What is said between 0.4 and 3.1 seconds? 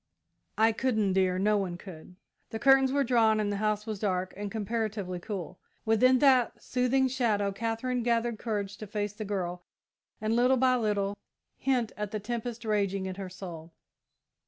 "I couldn't, dear no one could!" The curtains were